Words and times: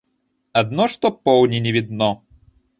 Адно 0.61 0.87
што 0.95 1.13
поўні 1.31 1.63
не 1.69 1.77
відно. 1.79 2.11